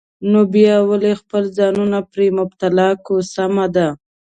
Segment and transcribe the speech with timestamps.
[0.31, 3.87] نو بیا ولې خپل ځانونه پرې مبتلا کوو؟ سمه ده.